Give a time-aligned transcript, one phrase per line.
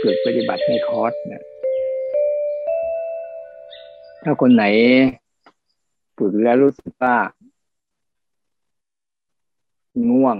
[0.00, 1.44] ฝึกปฏิบัติในคอร์สเนะ
[4.22, 4.64] ถ้าคนไหน
[6.18, 7.16] ฝึกแล้วรู้สึกว่า
[10.10, 10.36] ง่วง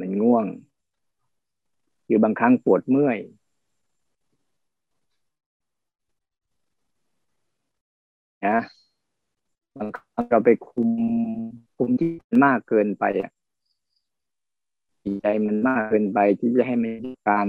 [0.00, 0.46] มันง่วง
[2.04, 3.18] หรือบางครั้งปวดเมื่อย
[8.46, 8.58] นะ
[9.76, 10.90] บางครั้งเราไปคุม
[11.76, 12.10] คุมที่
[12.44, 13.32] มากเกินไปอะ
[15.22, 16.94] ใจมันมากเกินไปที่จะให้มัน
[17.28, 17.48] การ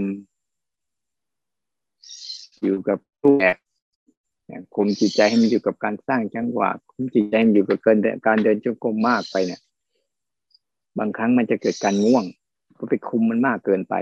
[2.63, 3.57] อยู่กับรูปแบบ
[4.75, 9.61] คุมจิตใจให้มันอยู่กับการสร้างจังหวะคุมจิตใจมันอยู่กับการเดินจงกรมมากไปเนี่ย
[10.99, 12.25] บางครั้งมันจะเกิดการง่วง
[12.79, 13.95] ก็ไปคุมมันมากเกินไป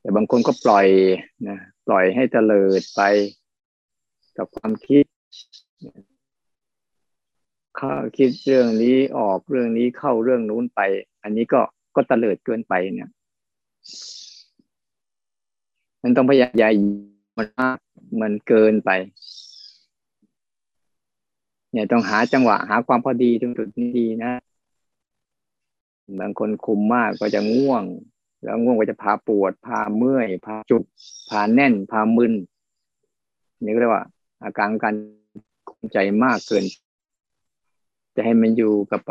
[0.00, 0.86] แต่บางคนก็ปล่อย
[1.48, 3.00] นะปล่อยให้เตลิดไป
[4.36, 5.04] กับความคิด
[7.76, 10.80] เข้าคิดเรื่องนี้ออกเรื่องนี้เข้าเรื่องนู้นไป
[11.22, 11.60] อันนี้ก็
[11.94, 13.08] ก็เตลิดเกินไปเนี่ย
[16.02, 16.70] มันต้องพยายามใหญ่
[17.38, 17.78] มันมาก
[18.22, 18.90] มันเกินไป
[21.72, 24.32] เนี่ยต้องหาจังหวะ หาความพอดีตรงจุดนี้ดีนะ
[26.20, 27.84] บางคนคุมมากก็จะง่วง
[28.44, 30.82] แล้วง่วงก็จะพาปวด พาเมื่อย พาจุก
[31.30, 32.32] พาแน่น พามึน
[33.62, 34.04] นี่เรียกว่า
[34.44, 34.94] อาการการ
[35.68, 36.64] คุมใจมากเกิน
[38.14, 39.02] จะให้มันอยู่กับ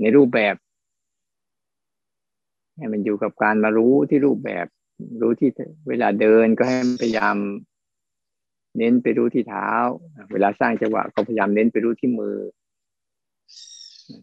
[0.00, 0.54] ในรูปแบบ
[2.76, 4.66] ให้มันอยู่กับการมารู้ที่รูปแบบ
[5.20, 5.50] รู้ที่
[5.88, 7.36] เวลาเดินก็ให้พยายาม
[8.78, 9.70] เน้นไปรู้ที่เท้า
[10.32, 12.36] เวลาสร้างจังหวะก็พยายามเน้นไปรู้ที่มือ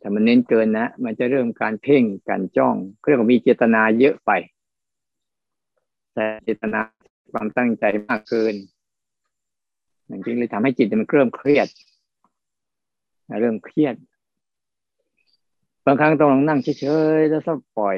[0.02, 2.76] ถ้ามันเน้นเกินนะ มันจะเริ่มการเพ่งการจ้อง
[3.08, 4.32] เรียกว่ามีเจตนาเยอะไป
[6.14, 6.80] แต่เจตนา
[7.32, 8.56] ความตั้งใจมากเกิน
[10.10, 11.68] จริงเลยทำให้จิตมันเริ่มเครียด
[13.42, 13.96] เริ่มเครียด
[15.86, 16.86] บางครั้งต้องลองนั่งเฉ
[17.18, 17.98] ยๆแล้วก็ปล่อย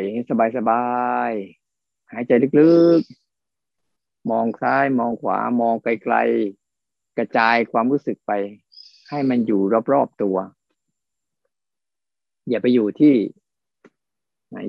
[0.58, 0.86] สบา
[1.30, 1.65] ยๆ
[2.12, 8.32] หายใจลึกๆ มองซ้ายมองขวามองไกลๆ กระจายความรู้สึกไป
[9.10, 9.62] ให้มันอยู่
[9.94, 10.38] รอบๆตัว
[12.50, 13.14] อย่าไปอยู่ที่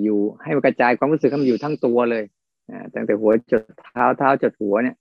[0.05, 2.25] อยู่ให้มันกระจายความรู้สึกให้มันอยู่ทั้งตัวเลย
[2.95, 4.97] ตั้งแต่หัวจดเท้าเท้าจดหัวเนี่ย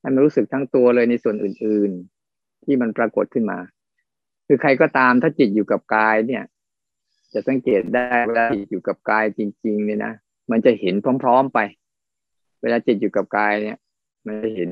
[0.00, 1.90] ให้มันรู้สึกทั้งตัวเลยในส่วนอื่น
[2.28, 3.58] ๆ ที่มันปรากฏขึ้นมา
[4.46, 6.44] คือใครก็ตามถ้าจิตอยู่กับกายเนี่ย
[7.32, 10.14] จะสังเกตได้เวลาจิตอยู่กับกายจริง ๆ เนี่ยนะ
[10.50, 11.58] มันจะเห็นพร้อม ๆไป
[12.62, 13.78] เวลาจิตอยู่กับกายเนี่ย
[14.26, 14.70] มันจะเห็น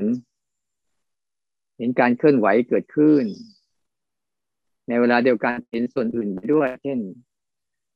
[1.77, 3.23] เห็นการเคลื่อนไหวเกิดขึ้น
[4.87, 6.99] ในเวลาเดียวกันเห็นส่วนอื่นด้วย เช่น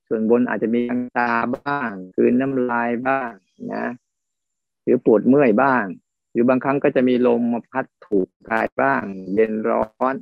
[0.07, 0.81] ส่วนบนอาจจะมี
[1.17, 3.31] ตาบ้างคืนน้ำลายบ้าง
[3.73, 3.85] นะ
[4.83, 5.85] หรือปวดเมื่อยบ้าง
[6.31, 9.03] หรือบางครั้งก็จะมีลมมาพัดถูกกายบ้าง
[9.33, 10.15] เย็นร้อน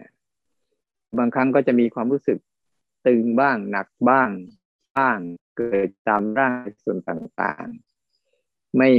[0.00, 0.10] นะ
[1.18, 2.38] บางครั้งก็จะมีความรู้สึก
[3.06, 4.30] ตึงบ้าง หนักบ้าง
[4.96, 5.18] บ้าง
[5.60, 6.52] กิดตามร่าง
[6.84, 8.90] ส่วนต่างๆ ไม่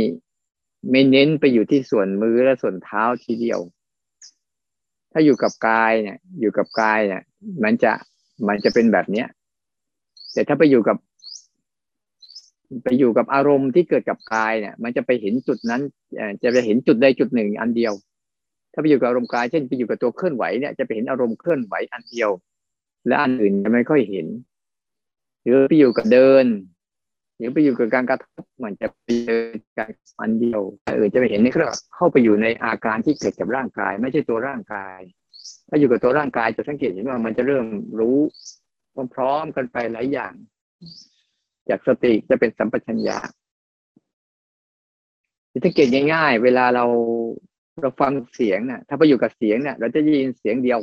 [0.92, 3.60] ไม่เน้นไปอยู่ที่ส่วนมือและส่วนเท้าทีเดียว
[5.12, 7.24] ถ้าอยู่กับกายเนี่ย อยู่กับกายเนี่ย
[7.64, 7.92] มันจะ
[8.48, 9.28] มันจะเป็นแบบเนี้ย
[10.34, 10.98] แต่ถ้าไปอยู่กับ
[12.84, 15.82] ไปอยู่กับอารมณ์ที่เกิดกับกายเนี่ย มันจะไปเห็นจุดนั้น
[16.44, 17.94] จะไปเห็นจุดใดจุดหนึ่ง อันเดียว
[18.74, 22.30] ถ้าไปอยู่กับอารมณ์กาย เช่นไปอยู่กับตัวเคลื่อนไหวเนี่ยจะไปเห็นอารมณ์เคลื่อนไหวอันเดียว
[23.08, 24.28] และอันอื่นจะไม่ค่อยเห็น
[25.44, 26.46] หรือไปอยู่กับเดิน
[27.38, 30.62] หรือไปอยู่กับการกระทบมันจะไปเดินการอันเดียว
[30.96, 31.60] เออจะไปเห็นนี่ก็
[31.96, 35.00] เข้าไปอยู่ในอาการที่เกิดกับร่างกาย ไม่ใช่ตัวร่างกาย
[35.70, 37.66] ถ้าอยู่กับตัวร่างกายจะสังเกตเห็นว่ามันจะเริ่ม
[38.00, 38.18] รู้
[39.14, 40.34] พร้อมๆกันไปหลายอย่าง
[41.70, 43.18] จากสติจะเป็นสัมปชัญญะ
[45.64, 46.86] สังเกตง่ายๆ เวลาเรา
[47.82, 50.80] เราฟังเสียงนะ่ะ ถ้าไปอยู่กับเสียงเนี่ยเราจะยินเสียงเดียว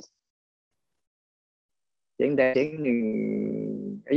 [2.15, 2.99] เสียงใดเสียงหนึ่ง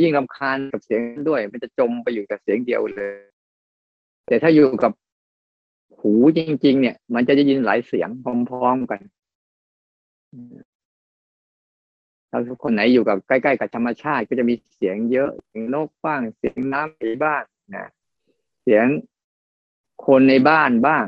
[0.02, 3.13] ยิ่งรำคาญกับเสียงด้วย มันจะจมไปอยู่กับเสียงเดียวเลย
[4.28, 4.91] แต่ถ้าอยู่กับ
[6.00, 8.09] หูจริง ๆ เนี่ย มันจะได้ยินหลายเสียง
[8.50, 9.02] พร้อมๆกัน
[12.29, 17.44] ถ้าคนไหนอยู่กับใกล้ๆกับธรรมชาติก็จะมีเสียงเยอะเสียงนกบ้าง เสียงน้ำในบ้าน
[17.75, 17.88] นะ
[18.63, 18.85] เสียง
[20.05, 21.05] คนในบ้านบ้าง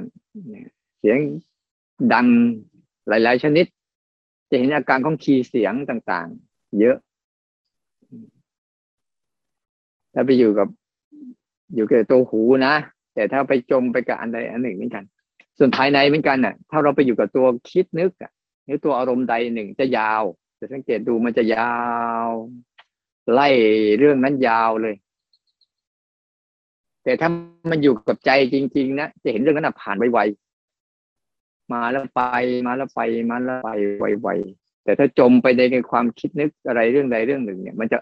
[0.99, 1.17] เสียง
[2.13, 2.27] ดัง
[3.07, 3.65] หลาย ๆ ชนิด
[4.49, 6.97] จะเห็นอาการของคีย์เสียงต่าง ๆ เยอะ
[10.13, 10.67] ถ้าไปอยู่กับ
[11.75, 12.73] อยู่กับตัวหูนะ
[13.15, 15.03] แต่ถ้าไปจมไปกับอันใดอันหนึ่งเหมือนกัน
[15.57, 18.31] ส่วนภายในเหมือนกันน่ะ ถ้าเราไปอยู่กับตัวคิดนึกอะ
[18.65, 20.23] หรือตัวอารมณ์ใดหนึ่งจะยาว
[20.59, 21.73] จะสังเกตดูมันจะยา
[22.25, 22.29] ว
[23.33, 23.47] ไล่
[23.99, 24.95] เรื่องนั้นยาวเลย
[27.03, 27.29] แต่ถ้า
[27.71, 32.21] มันอยู่กับใจจริง ๆ นะจะเห็นเรื่องนั้นผ่านไวๆมาแล้วไป
[32.67, 33.69] มาแล้วไปมาแล้วไป
[34.21, 37.97] ไวๆแต่ถ้าจมไปในความคิดนึกอะไรเรื่องใดเรื่องหนึ่ง เนี่ย มันจะ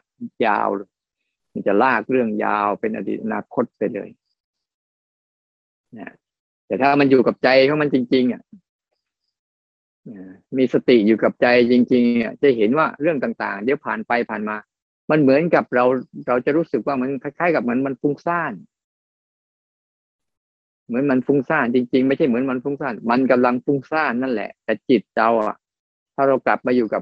[0.45, 0.67] ยาว
[1.53, 4.09] มันจะลากเรื่องยาวเป็นอดีตอนาคตไปเลย
[5.97, 6.13] นะ
[6.67, 8.41] แต่ถ้ามันอยู่กับใจของมันจริง ๆอะ
[10.57, 14.55] มีสติอยู่กับใจจริงๆอะจะเห็นว่าเรื่องต่าง ๆ เดี๋ยวผ่านไปผ่านมา
[15.09, 15.85] มันเหมือนกับเรา
[16.27, 18.53] เราจะรู้สึกว่ามันคล้ายๆกับมันมันฟุ้งซ่าน
[20.87, 25.57] เหมือนมันฟุ้งซ่านจริง ๆ ไม่ใช่เหมือนมันฟุ้งซ่าน มันกำลังฟุ้งซ่านนั่นแหละ แต่จิตเราอะ
[26.15, 27.01] ถ้าเรากลับมาอยู่กับ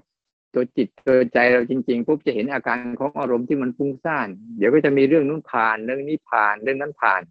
[0.53, 7.21] ตัวจิตตัวใจเราจริงๆปุ๊บจะเห็นอาการของอารมณ์ที่มันฟุ้งซ่าน เดี๋ยวก็จะมีเรื่องนู้นผ่านเรื่องนี้ผ่านเรื่องนั้นผ่าน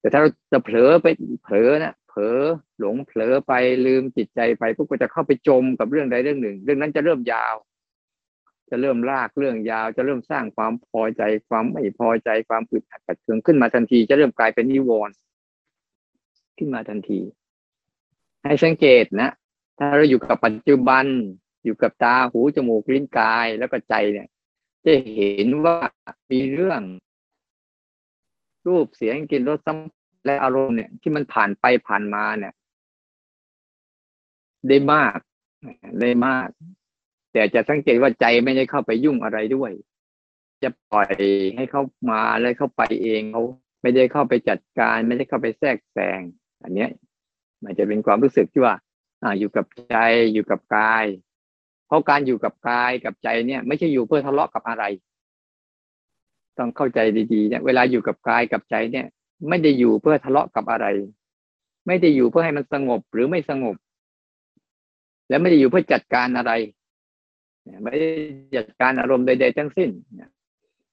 [0.00, 1.06] แต่ถ้าเราจะเผลอไป
[1.42, 2.38] เผลอนะเผลอ
[2.78, 3.52] หลงเผลอไป
[3.86, 7.54] ลืมจิตใจไปปุ๊บก็จะเข้าไปจมกับเรื่องใดเรื่องหนึ่ง เรื่องนั้นจะเริ่มยาว
[8.70, 15.14] จะเริ่มลากเรื่องยาว จะเริ่มสร้างความพอใจความไม่พอใจความอึดอัดขัดเคืองขึ้นมาทันที จะเริ่มกลายเป็นนิวรณ์
[16.58, 17.20] ขึ้นมาทันที
[18.44, 19.30] ให้สังเกตนะ
[19.78, 21.04] ถ้าเราอยู่กับปัจจุบัน
[21.64, 24.28] อยู่กับตาหูจมูกลิ้นกายแล้วก็ใจเนี่ย
[24.84, 25.76] จะเห็นว่า
[26.30, 26.82] มีเรื่อง
[28.66, 29.78] รูปเสียงกลิ่นรสสัม
[30.26, 32.52] และอารมณ์เนี่ย ที่มันผ่านไปผ่านมาเนี่ย
[34.68, 35.18] ได้มาก
[36.00, 36.48] ได้มาก
[37.32, 39.70] แต่จะสังเกตว่าใจไม่ได้เข้าไปยุ่งอะไรด้วย
[40.62, 41.12] จะปล่อย
[41.56, 43.42] ให้เข้ามาแล้วเข้าไปเองเขา
[43.82, 46.20] ไม่ได้เข้าไปจัดการ ไม่ได้เข้าไปแทรกแซง
[46.62, 46.90] อันเนี้ย
[47.64, 48.74] มันจะเป็นความรู้สึกที่ว่า
[49.22, 49.96] อ่าอยู่กับใจ
[50.32, 51.04] อยู่กับกาย
[51.88, 54.84] เพราะการอยู่กับกายกับใจเนี่ย ไม่ใช่อยู่เพื่อทะเลาะกับอะไร
[56.58, 56.98] ต้องเข้าใจ
[57.32, 59.06] ดีๆเนี่ยเวลาอยู่กับกายกับใจเนี่ย
[59.48, 60.86] ไม่ได้อยู่เพื่อทะเลาะกับอะไร
[61.86, 63.76] ไม่ได้อยู่เพื่อให้มันสงบหรือไม่สงบ
[65.28, 66.52] และไม่ได้อยู่เพื่อจัดการอะไร
[67.84, 68.10] ไม่ได้
[68.56, 69.90] จัดการอารมณ์ใดๆทั้งสิ้น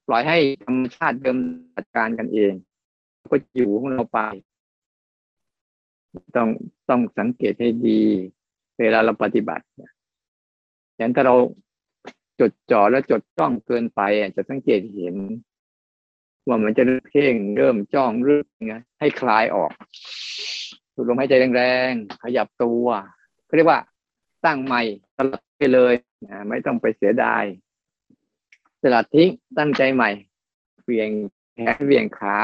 [0.07, 1.38] ปล่อยให้ธรรมชาติเดิม
[1.75, 2.53] จัดการกันเอง
[3.30, 4.19] ก็อยู่ของเราไป
[6.36, 6.48] ต้อง
[6.89, 8.01] ต้องสังเกตให้ดี
[8.80, 11.36] เวลาเราปฏิบัติอย่างถ้าเรา
[12.39, 14.01] จดจ่อและจดจ้องเกินไป
[14.36, 15.15] จะสังเกตเห็น
[16.47, 19.71] ว่ามันจะเพ่งเริ่มจ้องเรื่องไงให้คลายออก
[20.94, 22.86] สูดลมหายใจแรงๆขยับตัว
[23.45, 23.80] เขาเรียกว่า
[24.45, 24.81] ตั้งใหม่
[25.15, 25.94] สลัดไปเลย
[26.25, 27.44] นะไม่ต้องไปเสียดาย
[28.81, 30.09] สลัดทิ้งตั้งใจใหม่
[30.83, 31.09] เวียง
[31.53, 32.38] แขนเวียงขา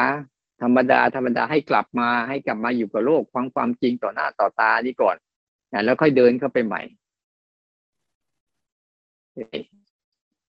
[0.61, 5.15] ธรรมดา ธรรมดาให้กลับมาให้กลับมาอยู่กับโลกฟังความจริงต่อหน้าต่อตานี่ก่อน
[5.85, 6.81] แล้วค่อยเดินเข้าไปใหม่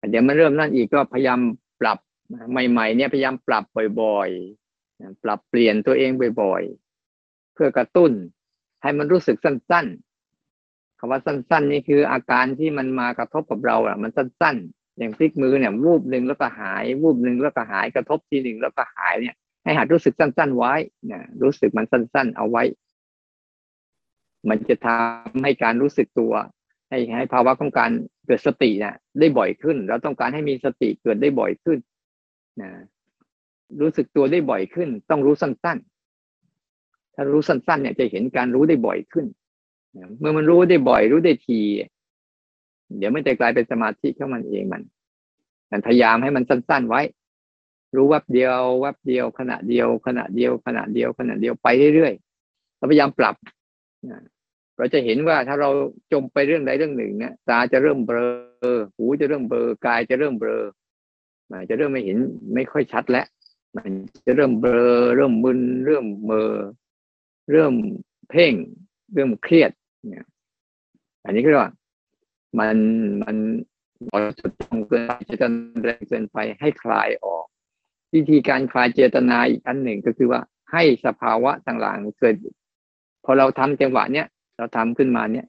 [0.09, 1.39] เดี๋ยวมันเริ่มนั่นอีกก็พยายาม
[1.81, 1.97] ปรับ
[2.51, 3.63] ใหม่ ๆ เนี่ยพยายามปรับ
[4.01, 8.11] บ่อยๆ ปรับเปลี่ยนตัวเองบ่อยๆ เพื่อกระตุ้น
[8.81, 20.73] ให้มันรู้สึกสั้นๆคำว่าสั้น ๆ นี่คืออาการที่มันมากระทบกับเราอะ มันสั้นๆ อย่างพลิกมือเนี่ย วูบหนึ่งแล้วก็หาย วูบหนึ่งแล้วก็หายกระทบทีหนึ่งแล้วก็หายเนี่ย ให้หัดรู้สึกสั้น ๆ ไว้
[21.11, 22.63] นะรู้สึกมันสั้น ๆ เอาไว้
[24.49, 26.33] มันจะทำให้การรู้สึกตัว
[26.89, 27.91] ให้ให้ภาวะของการ
[28.25, 31.77] เกิดสติเนี่ยได้บ่อยขึ้น เราต้องการให้มีสติเกิดได้บ่อยขึ้น
[32.61, 32.69] นะ
[33.81, 39.25] รู้สึกตัวได้บ่อยขึ้น ต้องรู้สั้นๆ ถ้ารู้สั้นๆเนี่ยจะเห็นการรู้ได้บ่อยขึ้น
[40.19, 41.59] เมื่อมันรู้ได้บ่อย รู้ได้ที
[42.97, 44.81] เดี๋ยวมันจะกลายเป็นสมาธิเข้ามันเองมัน
[45.71, 47.01] มันพยายามให้มันสั้น ๆไว้
[47.95, 53.35] รู้วับเดียววับเดียวขณะเดียวขณะเดียวขณะเดียวขณะเดียวไปเรื่อยๆเราพยายามปรับ
[54.77, 55.69] เราจะเห็นว่าถ้าเรา
[56.11, 58.17] จมไปเรื่องใดเรื่องหนึ่งเนี่ยตาจะเริ่มเบล
[58.77, 60.63] อหูจะเริ่มเบลอกายจะเริ่มเบลอ
[61.69, 62.17] จะเริ่มไม่เห็น
[62.53, 63.25] ไม่ค่อยชัดแล้ว
[63.75, 63.91] มัน
[64.25, 66.53] จะเริ่มเบลอเริ่มมึนเริ่มเมอ
[67.51, 67.73] เริ่ม
[68.29, 68.53] เพ่ง
[69.13, 69.71] เริ่มเครียด
[70.09, 70.27] เนี่ย
[71.25, 71.71] อันนี้ก็ว่า
[72.59, 72.77] มัน
[73.21, 73.35] มัน
[74.05, 75.47] เราจุดตรงเกินไปจะ
[75.83, 77.45] แรงเกินไปให้คลายออก
[78.13, 80.41] วิธีการคลายเจตนาอีกอันหนึ่งก็คือว่า
[80.71, 82.35] ให้สภาวะต่างๆเกิด
[83.25, 85.45] พอเราทำจังหวะเนี้ย เราทำขึ้นมาเนี่ย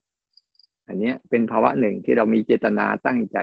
[0.88, 3.38] อันนี้เป็นภาวะหนึ่งที่เรามีเจตนาตั้งใจ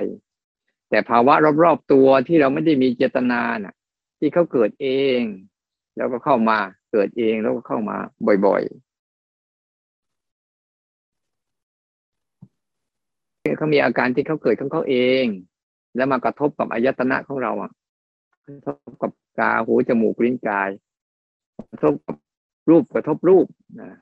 [0.89, 3.75] แต่ภาวะรอบๆตัวที่เราไม่ได้มีเจตนาน่ะ
[4.19, 4.87] ที่เขาเกิดเอ
[5.19, 5.21] ง
[5.97, 6.57] แล้วก็เข้ามา
[6.91, 7.97] เกิดเองแล้วก็เข้ามา
[8.45, 8.85] บ่อยๆ
[13.57, 15.25] เขามีอาการที่เขาเกิดของเขาเอง
[15.95, 17.71] แล้วมากระทบกับอายตนะของเราอะ
[18.45, 20.69] กระทบกับตาหูจมูกลิ้นกาย
[21.69, 22.15] กระทบกับ
[22.69, 23.47] รูปกระทบรูป
[23.81, 23.99] นะ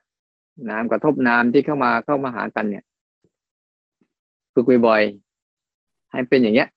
[0.70, 2.84] น้ำกระทบน้ำที่เข้ามาเข้ามาหากันเนี่ย
[4.54, 6.68] ฝึกบ่อยๆให้เป็นอย่างเงี้ย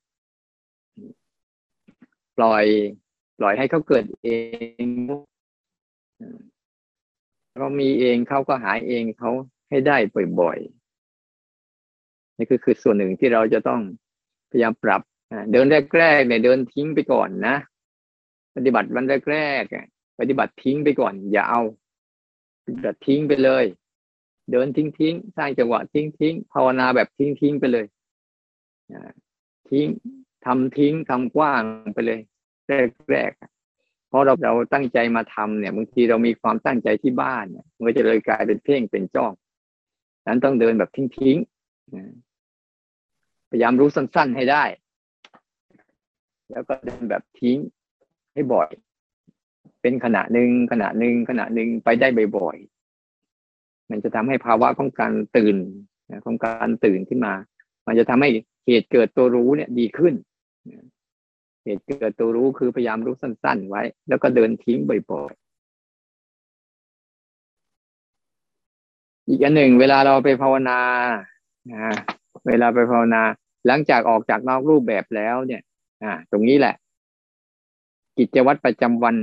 [2.37, 2.65] ปล่อย
[3.39, 4.29] ปล่อยให้เขาเกิดเอ
[4.83, 4.85] ง
[7.59, 9.31] เรามีเองเขาก็หายเองเขา
[9.69, 9.97] ให้ได้
[10.39, 13.81] บ่อยๆนี่คือคือส่วนหนึ่งที่เราจะต้อง
[14.51, 15.01] พยายามปรับ
[15.51, 15.65] เดิน
[15.97, 17.55] แรกๆเนี่ยเดินทิ้งไปก่อนนะ
[18.55, 21.61] ปฏิบัติวันแรกๆปฏิบัติทิ้งไปก่อน อย่าเอา
[22.83, 23.65] จะทิ้งไปเลย
[24.51, 27.85] เดินทิ้งทิ้งสร้างจังหวะทิ้งทิ้งภาวนาแบบทิ้งทิ้งไปเลย
[29.69, 29.87] ทิ้ง
[30.45, 32.19] ทำทิ้งทำกว้างไปเลย
[32.67, 33.31] แรกแรก
[34.07, 39.31] เพราะเราเราตั้งใจมาทำเนี่ยบางทีเรามีความตั้งใจที่บ้านเนี่ยมันก็จะเลยกลายเป็นเพ่งเป็นจ้อง
[40.27, 44.63] นั้นต้องเดินแบบทิ้งๆพยายามรู้สั้น ๆให้ได้
[46.51, 47.57] แล้วก็เดินแบบทิ้ง
[48.33, 48.69] ให้บ่อย
[49.87, 55.55] เป็นขณะหนึ่งขณะหนึ่งขณะหนึ่งไปได้บ่อยๆมันจะทำให้ภาวะของการตื่น
[56.25, 57.33] ของการตื่นขึ้นมา
[57.87, 58.29] มันจะทำให้
[58.65, 60.13] เหตุเกิดตัวรู้เนี่ยดีขึ้น
[61.63, 64.79] เหตุเกิดตัวรู้คือพยายามรู้สั้น ๆ ไว้ แล้วก็เดินทิ้ง
[65.11, 65.39] บ่อยๆ
[69.27, 70.79] อีกอันหนึ่ง เวลาเราไปภาวนา
[71.71, 71.91] นะ
[72.47, 73.21] เวลาไปภาวนา
[73.67, 75.61] หลังจากออกจากนอกรูปแบบแล้วเนี่ย
[76.03, 76.75] อ่า ตรงนี้แหละ
[78.17, 79.15] กิจวัตรประจำวัน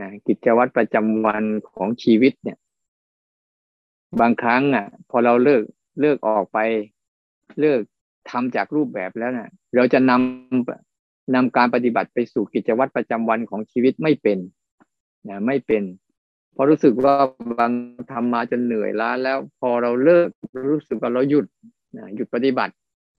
[0.00, 2.58] นะกิจวัตรประจำวันของชีวิตเนี่ย
[4.20, 5.62] บางครั้งอะ พอเราเลิก
[6.00, 6.58] เลิกออกไป
[7.60, 7.80] เลิก
[8.30, 14.38] ทำจากรูปแบบแล้วนะ่ยเราจะนำนำการปฏิบัติไปสู่กิจวัตรประจำวันของชีวิตไม่เป็น
[15.28, 15.82] นะไม่เป็น
[16.54, 17.14] พอรู้สึกว่า
[17.58, 17.72] บาง
[18.12, 20.28] ทำมาจนเหนื่อยล้าแล้วพอเราเลิก
[20.68, 21.46] รู้สึกว่าเราหยุด
[21.96, 22.72] นะหยุดปฏิบัติ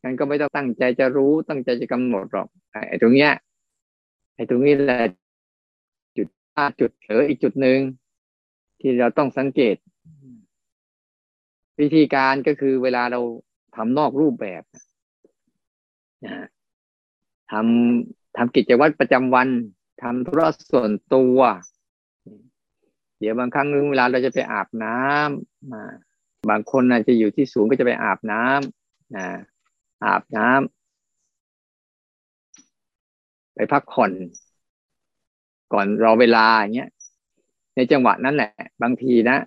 [0.03, 2.47] งั้นก็ไม่ต้องตั้งใจจะรู้ตั้งใจจะกำหนดหรอก
[2.87, 3.31] ไอ้ตรงเนี้ย
[4.35, 4.99] ไอ้ตรงนี้แหละ
[6.79, 7.79] จุดจุดเผลออีกจุดหนึ่ง
[8.79, 9.75] ที่เราต้องสังเกต
[11.79, 13.21] วิธีการก็คือเวลาเรา
[13.75, 14.63] ทำนอกรูปแบบ
[16.25, 16.45] นะ
[17.51, 19.49] ทำทำกิจวัตรประจำวัน
[20.01, 21.39] ทำธุระส่วนตัว
[23.19, 25.83] เดี๋ยวบางครั้งนึงเวลาเราจะไปอาบน้ำมา
[26.49, 29.27] บางคนอาจจะอยู่ที่สูงก็จะไปอาบน้ำนะ
[30.05, 30.69] อาบน้ำ
[33.55, 34.11] ไปพักผ่อน
[35.73, 36.89] ก่อนรอเวลาอย่างเงี้ย
[37.75, 39.37] ในจังหวะนั้นแหละ บางทีนะ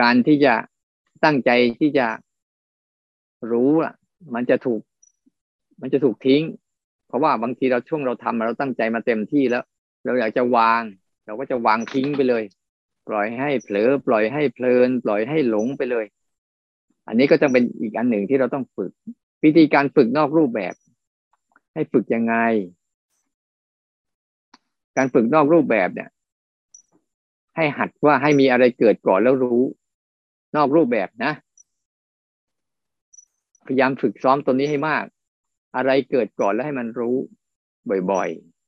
[0.00, 0.54] การที่จะ
[1.24, 1.50] ตั้งใจ
[1.80, 2.06] ที่จะ
[3.52, 3.94] รู้อะ
[4.34, 4.80] มันจะถูก
[5.80, 6.42] มันจะถูกทิ้ง
[7.06, 9.64] เพราะว่าบางทีเราช่วงเราทำเราตั้งใจมาเต็มที่แล้ว
[10.04, 10.82] เราอยากจะวาง
[11.26, 12.44] เราก็จะวางทิ้งไปเลย
[13.08, 16.04] ปล่อยให้เผลอปล่อยให้เพลิน ปล่อยให้หลงไปเลย
[17.08, 18.90] อันนี้ก็จะเป็นอีกอันหนึ่งที่เราต้องฝึก
[19.44, 20.74] วิธีการฝึกนอกรูปแบบ
[21.74, 22.34] ให้ฝึกยังไง
[24.98, 26.08] การฝึกนอกรูปแบบเนี่ย
[27.56, 29.62] ให้หัดว่าให้มีอะไรเกิดก่อนแล้วรู้
[30.56, 31.32] นอกรูปแบบนะ
[33.66, 35.04] พยายามฝึกซ้อมตัวนี้ให้มาก
[35.76, 37.16] อะไรเกิดก่อนแล้วให้มันรู้
[38.10, 38.58] บ่อยๆ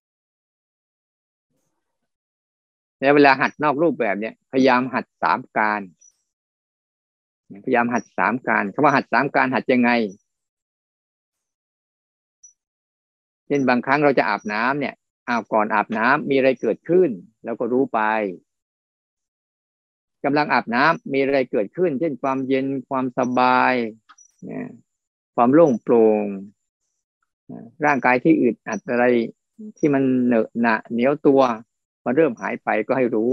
[3.00, 5.80] แล้วเวลาหัดนอกรูปแบบเนี่ย พยายามหัดสามการ
[7.64, 9.90] พยายามหัดสามการคำว่าหัดสามการหัดยังไง
[13.46, 14.94] เช่นบางครั้งเราจะอาบน้ำเนี่ย
[15.30, 17.10] อาบก่อนอาบน้ำมีอะไรเกิดขึ้น
[17.44, 18.00] แล้วก็รู้ไป
[20.24, 23.74] กำลังอาบน้ำมีอะไรเกิดขึ้น เช่นความเย็นความสบาย
[25.34, 26.24] ความโล่งโปร่ง
[27.84, 29.04] ร่างกายที่อึดอัดอะไร
[29.78, 31.40] ที่มันเหนอะหนะเหนียวตัว
[32.04, 33.30] มันเริ่มหายไปก็ให้รู้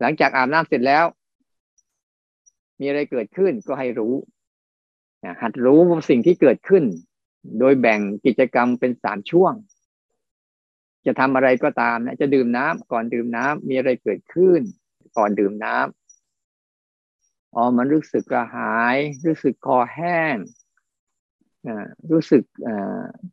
[0.00, 1.04] หลังจากอาบน้ำเสร็จแล้ว
[2.80, 4.14] มีอะไรเกิดขึ้นก็ให้รู้
[5.42, 6.84] หัดรู้สิ่งที่เกิดขึ้น
[7.58, 9.52] โดยแบ่งกิจกรรมเป็นสามช่วง
[11.06, 14.60] จะทำอะไรก็ตามนะจะดื่มน้ำก่อนดื่มน้ำมีอะไรเกิดขึ้น
[15.16, 18.96] ก่อนดื่มน้ำอ๋อมันรู้สึกกระหาย
[19.26, 20.36] รู้สึกคอแห้ง
[22.12, 22.42] รู้สึก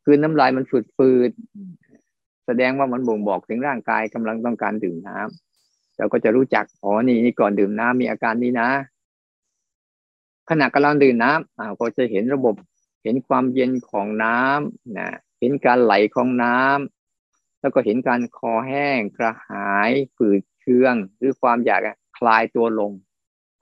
[0.03, 1.31] คืนน้ำลายมันฝืดฝืด
[2.45, 8.69] แสดงว่ามันบ่งบอกถึงร่างกายกำลังต้องการดื่มน้ำเราก็จะรู้จักอ๋อนี่นี่ก่อนดื่มน้ำมีอาการนี้นะ
[10.49, 12.55] ขณะกำลังดื่มน้ำอ่าก็จะเห็นระบบ
[13.03, 15.09] เห็นความเย็นของน้ำนะ
[15.39, 17.00] เห็นการไหลของน้ำ
[17.61, 21.81] แล้วก็เห็นการคอแห้งกระหายฝืดเคือง หรือความอยาก
[22.17, 22.91] คลายตัวลง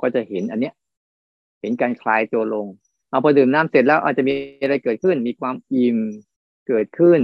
[0.02, 0.76] ก็จะเห็นอันเนี้ย
[1.62, 2.68] เห็นการคลายตัวลง
[3.10, 5.98] เอาพอดื่มน้ำเสร็จแล้วอาจจะมีอะไรเกิดขึ้น มีความอิ่ม
[6.68, 7.20] เกิดขึ้น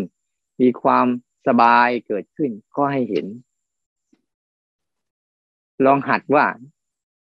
[0.62, 1.08] มีความ
[1.48, 3.26] สบายเกิดขึ้น ก็ให้เห็น
[5.86, 6.46] ลองหัดว่า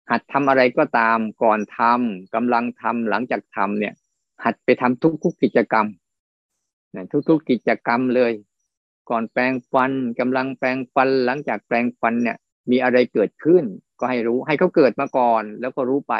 [0.09, 3.93] หัดทำอะไรก็ตามก่อนทำกำลังทำหลังจากทำเนี่ย
[4.43, 5.85] หัดไปทำทุกๆกิจกรรม
[7.29, 8.31] ทุกๆกิจกรรมเลย
[9.09, 12.37] ก่อนแปลงฟันกำลังแปลงฟันหลังจากแปลงฟันเนี่ย
[12.71, 13.63] มีอะไรเกิดขึ้น
[13.99, 16.13] ก็ให้รู้ให้เขาเกิดมาก่อนแล้วก็รู้ไป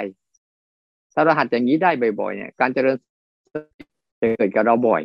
[1.13, 2.95] ถ้ารหัดอย่างนี้ได้บ่อยๆ เนี่ย การเจริญ
[4.21, 5.01] จะเกิดกับเราบ่อย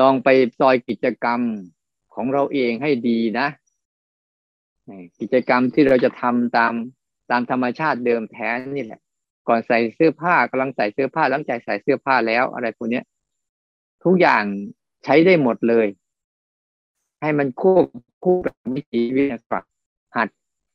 [0.00, 1.40] ลองไปซอยกิจกรรม
[2.14, 3.48] ของเราเองให้ดีนะ
[5.20, 6.74] กิจกรรมที่เราจะทำตาม
[7.30, 9.00] ตามธรรมชาติเดิมแท้นี่แหละ
[9.48, 13.00] ก่อนใส่เสื้อผ้ากำลังใส่เสื้อผ้าหลังจากใส่เสื้อผ้าแล้วอะไรพวกนี้
[14.04, 14.44] ทุกอย่าง
[15.08, 15.86] ใช้ได้หมดเลย
[17.20, 17.84] ให้มันควบ
[18.24, 19.40] คู่กับวิถีวิทยา
[20.16, 20.28] หัด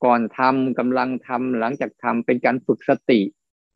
[0.04, 3.20] ก่อนทำกำลังทำหลังจากทำเป็นการฝึกสติ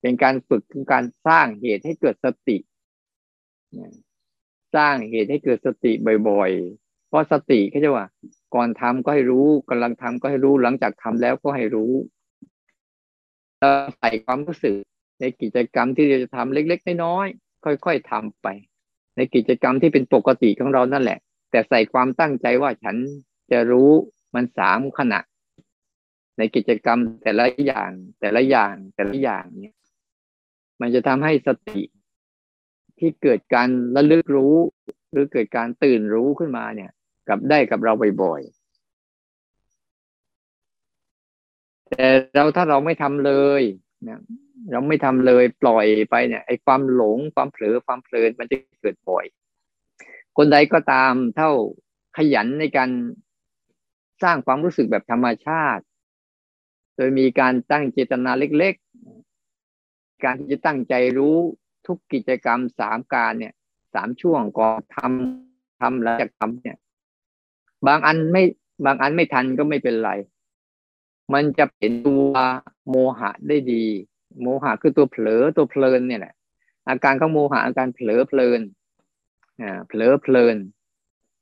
[0.01, 2.57] เป็นการฝึกการสร้างเหตุให้เกิดสติ
[4.75, 5.91] สร้างเหตุให้เกิดสติ
[6.29, 8.07] บ่อยๆ เพราะสติเขาจะว่า
[8.55, 11.93] ก่อนทำก็ให้รู้กำลังทำก็ให้รู้หลังจากทำแล้วก็ให้รู้
[13.59, 14.75] เราใส่ความรู้สึก
[15.19, 18.47] ในกิจกรรมที่เราจะทำเล็ก ๆ น้อยๆค่อย ๆทำไป
[19.15, 21.19] ในกิจกรรมที่เป็นปกติของเรานั่นแหละ
[21.51, 22.95] แต่ใส่ความตั้งใจว่าฉัน
[23.51, 23.91] จะรู้
[24.35, 25.19] มันสามขณะ
[26.37, 29.75] ในกิจกรรมแต่ละอย่างแต่ละอย่างแต่ละอย่างเนี่ย
[30.81, 31.83] มันจะทำให้สติ
[32.99, 34.55] ที่เกิดการระลึกรู้
[35.11, 36.91] หรือเกิดการตื่นรู้ขึ้นมาเนี่ย
[37.27, 37.93] กับได้กับเรา
[38.23, 38.55] บ่อยๆ
[41.89, 43.61] แต่เราถ้าเราไม่ทำเลย
[44.03, 44.19] เนี่ย
[44.71, 49.25] เราไม่ทำเลยปล่อยไปเนี่ยไอ้ความหลงความเผลอความเพลินมันจะเกิดบ่อย
[50.37, 51.51] คนใดก็ตามเท่า
[52.17, 52.89] ขยันในการ
[54.23, 55.83] สร้างความรู้สึกแบบธรรมชาติ
[56.95, 61.37] โดยมีการตั้งเจตนาเล็กๆ การที่จะตั้งใจรู้
[61.87, 63.53] ทุกกิจกรรมสามการเนี่ย
[63.93, 66.77] สามช่วงก่อนทำทำแล้วจะทำเนี่ย
[67.87, 68.43] บางอันไม่
[68.85, 70.11] บางอันไม่ทันก็ไม่เป็นไร
[71.33, 72.33] มันจะเป็นตัว
[72.89, 73.85] โมหะได้ดี
[74.41, 76.33] โมหะคือตัวเผลอตัวเพลินเนี่ยแหละ
[76.89, 78.61] อาการของโมหะอาการเผลอเพลิน
[79.61, 80.57] อ่าเผลอเพลิน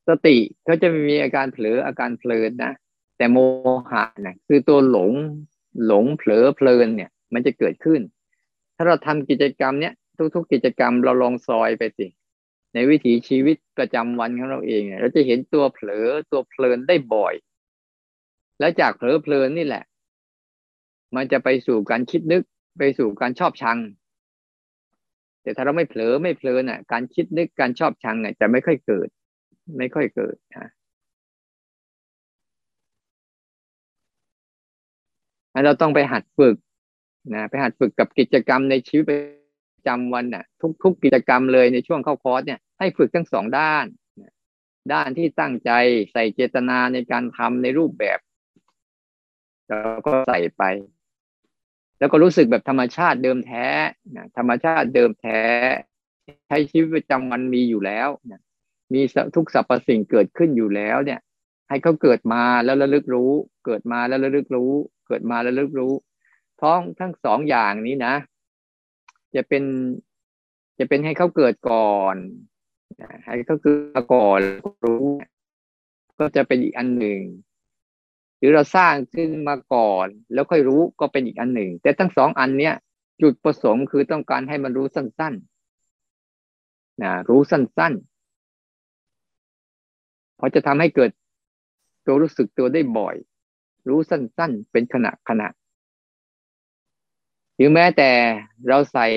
[0.08, 2.74] สติเขาจะมีอาการเผลออาการเพลินนะ
[3.18, 3.38] แต่โม
[3.92, 5.12] หะเนี่ยคือตัวหลง
[5.86, 8.02] หลงเผลอเพลินเนี่ย มันจะเกิดขึ้น
[8.76, 9.94] ถ้าเราทำกิจกรรมเนี้ย
[10.36, 12.08] ทุก ๆ กิจกรรมเราลองซอยไปสิ
[12.74, 17.34] ในวิถีชีวิตประจำวันของเราเองเราจะเห็นตัวเผลอตัวเพลินได้บ่อย
[18.60, 19.84] แล้วจากเผลอเพลินนี่แหละ
[21.16, 22.44] มันจะไปสู่การคิดนึก
[22.78, 23.78] ไปสู่การชอบชัง
[25.42, 29.08] แต่ถ้าเราไม่เผลอไม่เพลินอะ การคิดนึกการชอบชังเนี่ยจะไม่ค่อยเกิด
[29.78, 30.70] ไม่ค่อยเกิดนะ
[35.66, 36.56] เราต้องไปหัดฝึก
[37.34, 43.86] นะไปหัดฝึกกับกิจกรรมในชีวิตประจำวันน่ะ ทุกทุกกิจกรรมเลยในช่วงเข้าคอร์สเนี่ยให้ฝึกทั้งสองด้าน
[44.94, 45.72] ด้านที่ตั้งใจ
[46.12, 48.20] ใส่เจตนาในการทำในรูปแบบ
[49.68, 50.64] แล้วก็ใส่ไป
[52.04, 53.68] แล้วก็รู้สึกแบบธรรมชาติเดิมแท้
[54.16, 55.42] นะธรรมชาติเดิมแท้
[56.48, 58.42] ใช้ชีวิตประจำวันมีอยู่แล้วนะ
[58.94, 59.02] มี
[59.36, 61.20] ทุกสรรพสิ่งเกิดขึ้นอยู่แล้วเนี่ย
[61.70, 63.32] ให้เขาเกิดมาแล้วระลึกรู้
[63.66, 64.72] เกิดมาแล้วระลึกรู้
[65.08, 65.94] เกิดมาแล้วระลึกรู้
[66.62, 68.16] ท้องทั้งสองอย่างนี้นะ
[69.36, 69.64] จะเป็น
[70.80, 72.16] จะเป็นให้เขาเกิดก่อน
[73.26, 74.40] ให้เขาเกิดก่อน
[74.86, 75.06] รู้
[76.20, 77.22] ก็จะเป็นอีกอันหนึ่ง
[78.46, 82.74] รือเราสร้างขึ้นมาก่อน แล้วค่อยรู้ก็เป็นอีกอันหนึ่ง แต่ทั้งสองอันเนี้ย
[83.22, 91.12] จุดประสงค์คือต้องการให้มันรู้สั้นๆนะรู้สั้นๆเพราะจะทำให้เกิด
[92.06, 93.16] ตัวรู้สึกตัวได้บ่อย
[93.90, 95.48] รู้สั้นๆ เป็นขณะขณะ
[97.56, 98.10] หรือแม้แต่
[98.68, 99.08] เราใส่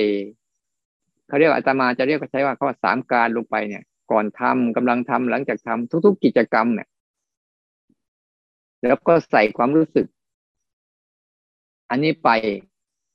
[1.27, 6.89] เขาเรียกอาตมาจะเรียกใช้ว่าเขาสามการลงไปเนี่ย ก่อนทำกำลังทำหลังจากทำทุก ๆ กิจกรรมเนี่ย
[8.89, 10.07] แล้วก็ใส่ความรู้สึก
[11.91, 12.29] อันนี้ไป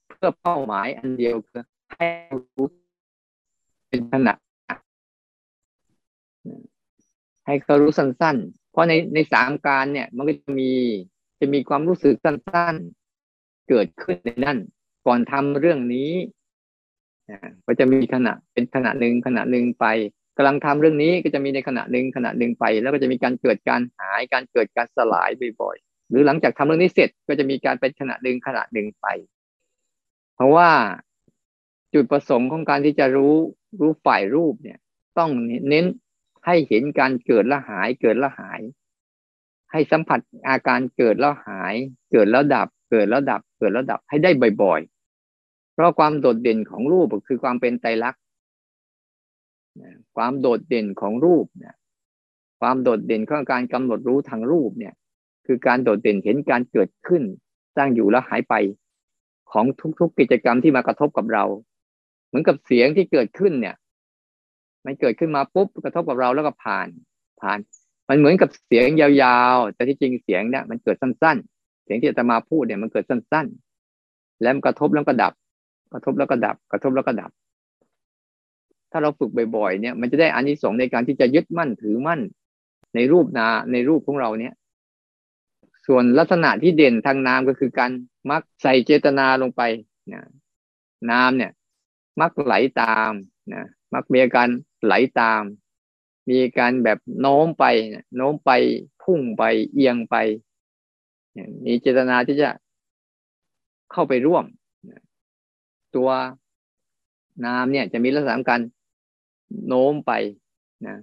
[0.08, 2.06] เพื่อเป้าหมายอันเดียวคือให้
[2.56, 2.68] รู้
[3.88, 4.34] เป็นขณะ
[7.46, 10.72] ให้เขารู้สั้นๆ เพราะในในสามการเนี่ย มันก็จะมี
[11.40, 14.58] จะมีความรู้สึกสั้นๆ เกิดขึ้นในนั่น
[15.06, 16.12] ก่อนทำเรื่องนี้
[17.66, 19.86] ก็จะมีขณะเป็นขณะหนึ่งขณะหนึ่งไป
[20.42, 25.30] กำลังทำเรื่องนี้ก็จะมีในขณะหนึ่งขณะหนึ่งไป แล้วก็จะมีการเกิดการหายการเกิดการสลาย
[25.62, 29.08] บ่อยๆหรือหลังจากทำเรื่องนี้เสร็จก็จะมีการเป็นขณะหนึ่งขณะหนึ่งไป
[30.36, 30.70] เพราะว่า
[31.94, 33.36] จุดประสงค์ของการที่จะรู้
[33.82, 34.80] รู้ฝ่ายรูปเนี่ย
[35.18, 35.30] ต้อง
[35.70, 35.86] เน้น
[36.46, 38.62] ให้เห็นการเกิดและหายเกิดและหาย
[39.72, 41.76] ให้สัมผัสอาการเกิดแล้วหาย
[42.12, 44.32] เกิดแล้วดับ เกิดแล้วดับ เกิดแล้วดับให้ได้
[44.64, 48.22] บ่อยๆ เพราะความโดดเด่นของรูปคือความเป็นไตรลักษณ์
[50.16, 51.76] ความโดดเด่นของรูปเนี่ย
[52.60, 54.94] ความโดดเด่นของการกำหนดรู้ทางรูปเนี่ย
[55.46, 57.24] คือการโดดเด่นเห็นการเกิดขึ้น
[57.76, 58.54] สร้างอยู่แล้วหายไป
[59.52, 59.66] ของ
[60.00, 61.44] ทุกๆกิจกรรมที่มากระทบกับเรา
[62.28, 63.76] เหมือนกับเสียงที่เกิดขึ้นเนี่ย
[64.86, 66.88] มันเกิดขึ้นมาปุ๊บกระทบกับเราแล้วก็ผ่าน
[67.42, 67.60] ผ่าน
[68.10, 75.34] มันเหมือนกับเสียงยาวๆ แต่ที่จริงเสียงเนี่ยมันเกิดสั้นๆ เสียงที่อาตมาพูดเนี่ยมันเกิดสั้นๆ แล้วมันกระทบแล้วก็ดับ
[75.94, 77.32] กระทบแล้วก็ดับ กระทบแล้วก็ดับ
[78.92, 82.22] ถ้าเราฝึกบ่อยๆเนี่ยมันจะได้อานิสงส์ในการที่จะยึดมั่นถือมั่น
[82.96, 84.54] ในรูปนาในรูปของเราเนี่ย
[85.88, 87.92] ส่วนลักษณะที่เด่นทางนามก็คือการ
[88.30, 89.62] มักใส่เจตนาลงไป
[90.14, 90.22] นะ
[91.12, 91.52] นามเนี่ย
[92.22, 93.12] มักไหลตาม
[93.54, 94.48] นะมักมีอาการ
[94.86, 95.44] ไหลตาม
[96.30, 97.66] มีการแบบโน้มไป
[98.16, 98.52] โน้มไป
[99.04, 100.16] พุ่งไปเอียงไป
[101.66, 102.50] มีเจตนาที่จะ
[103.92, 104.46] เข้าไปร่วม
[105.96, 106.10] ตัว
[107.46, 108.62] นามเนี่ยจะมีลักษณะการ
[109.68, 110.12] โน้มไป
[110.88, 110.98] นะ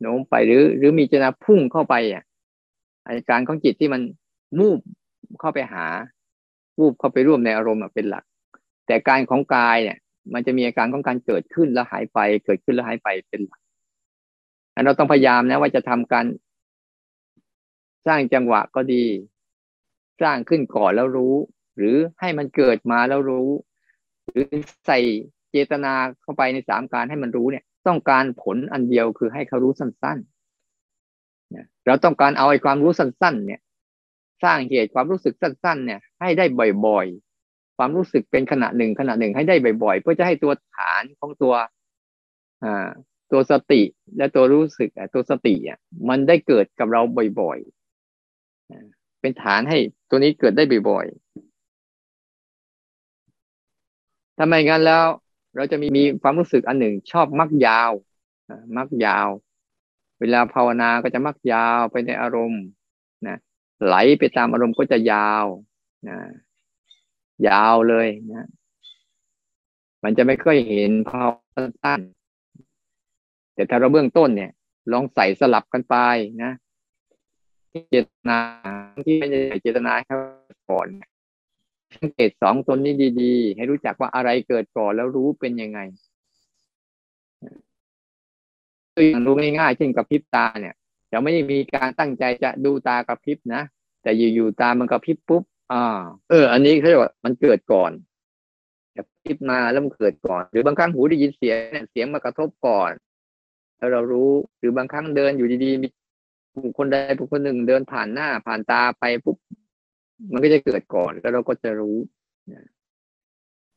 [0.00, 2.24] โน้มไปหรือ หรือมีเจตนาพุ่งเข้าไปอะ
[3.06, 4.02] อาการของจิตที่มัน
[4.58, 4.78] มูบ
[5.40, 5.84] เข้าไปหา
[6.78, 8.24] วูบเข้าไปร่วมในอารมณ์เป็นหลัก
[8.86, 9.98] แต่การของกายเนี่ย
[10.34, 13.60] มันจะมีอาการของการเกิดขึ้นแล้วหายไป เกิดขึ้นแล้วหายไปเป็นหลัก
[14.84, 16.26] เราต้องพยายามนะว่าจะทำการ
[18.06, 19.04] สร้างจังหวะก็ดี
[20.22, 21.34] สร้างขึ้นก่อนแล้วรู้
[21.76, 23.48] หรือให้มันเกิดมาแล้วรู้
[24.30, 24.44] หรือ
[24.86, 24.98] ใส่
[25.50, 33.60] เจตนาเข้าไปในสามการให้มันรู้เนี่ย ต้องการผลอันเดียวคือให้เขารู้สั้นๆเราต้องการเอาไอ้ความรู้สั้นๆ เนี่ย
[34.44, 36.44] สร้างเหตุความรู้สึกสั้น ๆ เนี่ย ให้ได้
[36.86, 41.54] บ่อยๆ ความรู้สึกเป็นขณะหนึ่งขณะหนึ่งให้ได้บ่อยๆ เพื่อจะให้ตัวฐานของตัว
[42.64, 42.88] อ่า
[43.32, 43.82] ตัวสติ
[44.16, 47.02] และตัวรู้สึกตัวสติอะมันได้เกิดกับเรา
[47.40, 49.78] บ่อยๆเป็นฐานให้
[50.10, 55.04] ตัวนี้เกิดได้บ่อยๆทำไมงั้นแล้ว
[55.56, 57.90] เราจะมีมีความรู้สึกอันหนึ่ง ชอบมักยาว
[58.76, 59.28] มักยาว
[60.20, 62.64] เวลาภาวนาก็จะมักยาวไปในอารมณ์
[63.26, 63.36] นะ
[63.84, 65.44] ไหลไปตามอารมณ์ก็จะยาว
[66.08, 66.18] นะ
[67.48, 68.46] ยาวเลยนะ
[70.04, 72.00] มันจะไม่ค่อยเห็นภาวะสั้น
[73.54, 74.52] แต่ถ้าเราเบื้องต้นเนี่ย
[74.92, 75.96] ลองใส่สลับกันไป
[76.42, 76.52] นะ
[77.90, 78.38] เจตนา
[79.06, 80.18] ที่ไม่ได้เจตนาครับ
[80.68, 80.86] ก่อน
[81.94, 85.80] สังเกตสองตนนี้ดี ๆ ให้รู้จักว่าอะไรเกิดก่อนแล้วรู้เป็นยังไง
[88.94, 90.74] ตัวอย่างรู้ง่ายๆเช่นกับพริบตาเนี่ย
[91.12, 93.62] จะไม่ได้มีการตั้งใจจะดูตากระพริบนะ
[94.02, 95.84] แต่อยู่ๆตามันกระพริบปุ๊บอ่า
[96.30, 97.92] เออ อันนี้เขาเรียกว่ามันเกิดก่อน
[98.96, 102.90] กระพริบมาแล้วมันเกิดก่อน หรือบางครั้งหูได้ยินเสียงเนี่ยเสียงมากระทบก่อน
[103.78, 105.88] แล้วเรารู้หรือบางครั้งเดินอยู่ดีๆมี
[106.64, 109.36] บุคคลใดบุคคลหนึ่งเดินผ่านหน้าผ่านตาไปปุ๊บ
[110.32, 111.96] มันก็จะเกิดก่อนแล้วเราก็จะรู้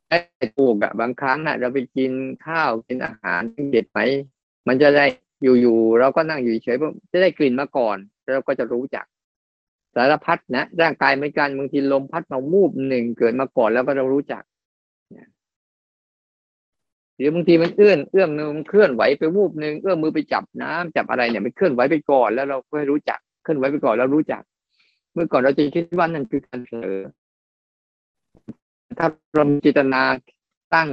[0.07, 0.17] ไอ้
[0.57, 2.11] ถูกอะบางครั้งอะเราไปกิน
[2.45, 3.99] ข้าวกินอาหารเด็ดไหม
[4.67, 5.05] มันจะได้
[5.61, 9.05] อยู่ๆเราก็นั่งอยู่เฉยๆจะได้กลิ่นมาก่อน แล้วเราก็จะรู้จัก
[9.95, 14.43] สารพัดนะร่างกายเหมือนกันบางทีลมพัดมามูบหนึ่งเกิดมาก่อนแล้วก็เรารู้จัก
[17.17, 24.41] หรือบางทีมันเอื้อนเอื้อมมันเคลื่อนไหวไปวูบหนึ่งเอื้อมมือไปจับน้ำจับอะไรเนี่ยมันเคลื่อนไหวไปก่อนแล้วเราก็รู้จัก เคลื่อนไหวไปก่อนแล้วรู้จัก
[25.17, 26.99] มื่อก่อนเราจะคิดว่านั่นคือการเสลอ
[28.99, 30.01] ถ้าเราเจตนา
[30.73, 30.89] ตั้ง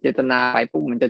[0.00, 1.08] เจตนาไปปุ๊บมันจะ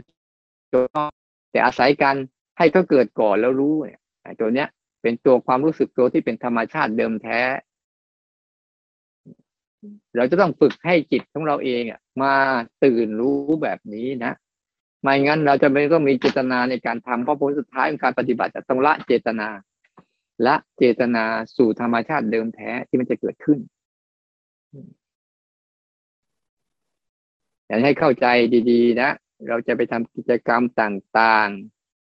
[0.72, 1.10] จบ
[1.50, 2.16] แต่อาศัยการ
[2.58, 4.00] ให้เขาเกิดก่อนแล้วรู้เนี่ย
[4.40, 4.68] ตัวเนี้ย
[5.02, 7.40] เป็นตัวความรู้สึกตัวที่เป็นธรรมชาติเดิมแท้
[10.16, 12.34] เราจะต้องฝึกให้จิตของเราเองอะ มา
[12.84, 14.32] ตื่นรู้แบบนี้นะ
[15.02, 19.48] ไม่งั้นเราจะไม่ก็มีเจตนาในการทำเพราะผลสุดท้ายของการปฏิบัติจะต้องละเจตนา
[20.46, 21.24] ละเจตนา
[21.56, 23.58] สู่ธรรมชาติเดิมแท้ที่มันจะเกิดขึ้น
[27.66, 28.26] อยากให้เข้าใจ
[28.70, 29.10] ดีๆ นะ
[29.48, 31.50] เราจะไปทำกิจกรรมต่าง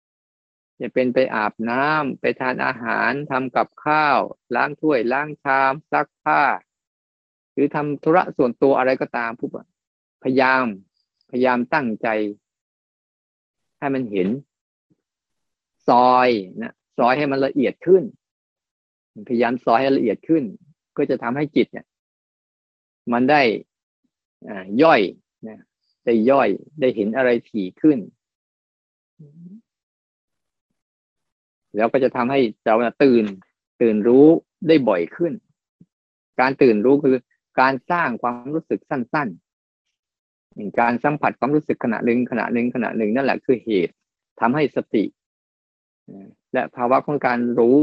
[0.08, 4.20] ๆ จะเป็นไปอาบน้ำไปทานอาหารทำกับข้าว
[4.56, 6.42] ล้างถ้วย ล้างชาม ซักผ้า
[7.54, 9.50] หรือทำธุระส่วนตัวอะไรก็ตามผู้
[10.24, 10.66] พยายาม
[11.30, 12.08] พยายามตั้งใจ
[13.80, 14.28] ให้มันเห็น
[15.88, 16.30] ซอย
[16.62, 18.04] นะ ซอยให้มันละเอียดขึ้น
[19.28, 20.44] พยายามซอยให้ละเอียดขึ้น
[20.98, 21.86] ก็จะทำให้จิตเนี่ย
[23.14, 23.42] มันได้
[24.84, 25.02] ย่อย
[25.48, 25.60] นะ
[26.06, 28.00] ได้ย่อยได้เห็นอะไรถี่ขึ้น
[31.76, 33.26] แล้วก็จะทำให้เราตื่น
[33.82, 34.26] ตื่นรู้
[34.68, 35.34] ได้บ่อยขึ้น
[36.40, 37.16] การตื่นรู้คือ
[37.60, 43.94] การสร้างความรู้สึกสั้นๆการสัมผัสความรู้สึกขณะหนึ่งขณะหนึ่งขณะหนึ่งนั่นแหละคือเหตุ
[44.40, 45.04] ทำให้สติ
[46.56, 47.78] และภาวะของการรู้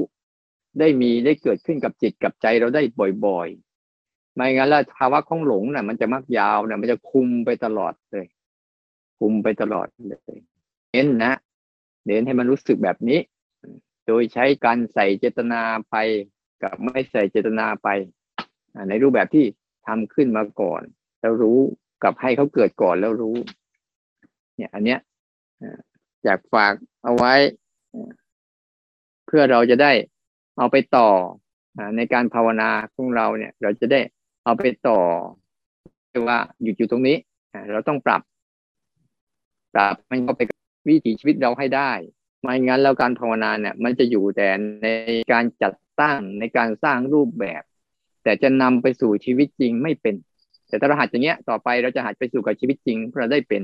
[0.79, 2.83] ได้มีได้เกิดขึ้นกับจิตกับใจเราได้
[3.27, 8.27] บ่อยๆ ไม่งั้นแล้วภาวะของหลงนะ่ะ มันจะมักยาวนะ่ะ มันจะคุมไปตลอดเลย
[9.19, 10.37] คุมไปตลอดเลย
[10.93, 11.33] เน้นนะ
[12.07, 13.21] เน้นให้มันรู้สึกแบบนี้
[14.07, 15.97] โดยใช้การใส่เจตนาไป
[16.63, 17.89] กับไม่ใส่เจตนาไป
[18.89, 19.45] ในรูปแบบที่
[19.87, 20.83] ทำขึ้นมาก่อน
[21.21, 21.59] แล้วรู้
[22.03, 23.37] กับให้เขาเกิดก่อนแล้วรู้
[24.57, 25.01] เนี่ย อันเนี้ย
[26.25, 27.35] อยากฝากเอาไว้
[29.35, 29.93] พื่อเราจะได้
[30.59, 31.09] เอาไปต่อ
[31.97, 34.01] ในการภาวนาของเราเนี่ย เราจะได้
[34.45, 34.99] เอาไปต่อ
[36.29, 37.17] ว่าอยู่อยู่ตรงนี้
[37.73, 38.23] เราต้องปรับ
[39.75, 40.41] ปรับมันก็ไป
[40.89, 41.91] วิถีชีวิตเราให้ได้
[42.41, 44.49] ไม่งั้นแล้วการภาวนาเนี่ย มันจะอยู่แต่
[44.83, 44.87] ใน
[45.33, 47.63] การจัดตั้งในการสร้างรูปแบบ
[48.23, 50.15] แต่จะนำไปสู่ชีวิตจริงไม่เป็น
[50.69, 53.63] แต่ถ้าเราหัดอย่างเงี้ย ต่อไปเราจะหัดไปสู่กับชีวิตจริงเราได้เป็น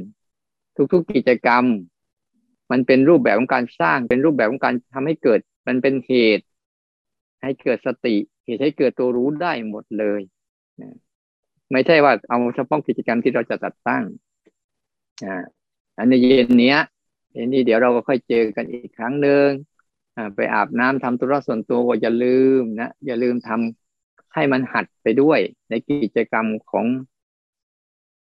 [0.93, 1.65] ทุกๆกิจกรรม
[2.71, 6.47] มันเป็นรูปแบบของการสร้างเป็นรูปแบบของการทำให้เกิด มันเป็นเหตุ
[7.43, 10.21] ให้เกิดสติ เหตุให้เกิดตัวรู้ได้หมดเลย
[10.81, 10.91] นะ
[11.73, 14.05] ไม่ใช่ว่าเอาเฉพาะกิจกรรมที่เราจะจัดตั้ง
[15.25, 15.45] อ่า
[15.99, 16.79] อันในเย็นเนี้ย
[17.33, 19.49] เย็นนี้เดี๋ยวเราก็ค่อยเจอกันอีกครั้งหนึ่ง
[20.35, 26.87] ไปอาบน้ำทำธุระส่วนตัวก็อย่าลืมนะอย่าลืมทำให้มันหัดไปด้วยในกิจกรรมของ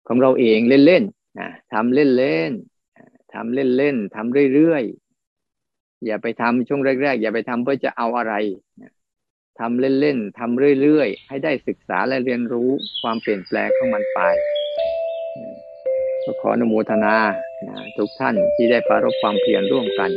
[0.07, 4.85] ของเราเองเล่นๆนะทำเล่นๆทำเล่นๆทำเรื่อย
[6.07, 8.35] อย่าไปทำช่วงแรก ๆ อย่าไปทำเพื่อจะเอาอะไร
[9.61, 12.71] ทำเล่นๆทำเรื่อยๆ ให้ได้ศึกษาและเรียนรู้
[13.03, 14.21] ความเปลี่ยนแปลงของมันไป
[16.25, 17.15] ก็ขออนุโมทนา
[17.97, 20.11] ทุกท่านที่ได้ปรารบความเพียรร่วมกัน